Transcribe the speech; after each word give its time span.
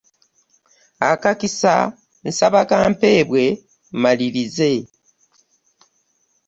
Akakisa 1.11 1.75
nsaba 2.29 2.61
kampeebwe 2.69 3.43
mmalirize. 3.91 4.71